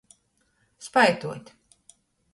[0.87, 1.45] Spaituot.